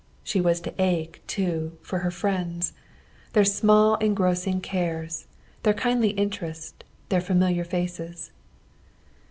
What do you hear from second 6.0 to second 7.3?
interest, their